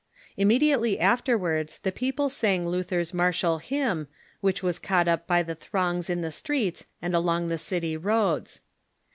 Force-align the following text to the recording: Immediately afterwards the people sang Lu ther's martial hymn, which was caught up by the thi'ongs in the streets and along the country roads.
Immediately 0.35 0.99
afterwards 0.99 1.77
the 1.77 1.91
people 1.91 2.27
sang 2.27 2.67
Lu 2.67 2.81
ther's 2.81 3.13
martial 3.13 3.59
hymn, 3.59 4.07
which 4.39 4.63
was 4.63 4.79
caught 4.79 5.07
up 5.07 5.27
by 5.27 5.43
the 5.43 5.55
thi'ongs 5.55 6.09
in 6.09 6.21
the 6.21 6.31
streets 6.31 6.87
and 7.03 7.13
along 7.15 7.49
the 7.49 7.59
country 7.61 7.95
roads. 7.97 8.61